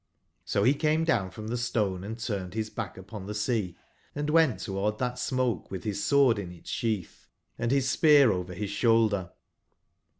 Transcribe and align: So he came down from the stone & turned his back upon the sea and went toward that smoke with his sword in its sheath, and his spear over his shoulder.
So 0.45 0.63
he 0.63 0.73
came 0.73 1.03
down 1.03 1.29
from 1.29 1.49
the 1.49 1.57
stone 1.59 2.15
& 2.15 2.15
turned 2.15 2.55
his 2.55 2.71
back 2.71 2.97
upon 2.97 3.27
the 3.27 3.35
sea 3.35 3.77
and 4.15 4.31
went 4.31 4.59
toward 4.61 4.97
that 4.97 5.19
smoke 5.19 5.69
with 5.69 5.83
his 5.83 6.03
sword 6.03 6.39
in 6.39 6.51
its 6.51 6.71
sheath, 6.71 7.27
and 7.59 7.69
his 7.69 7.87
spear 7.87 8.31
over 8.31 8.55
his 8.55 8.71
shoulder. 8.71 9.29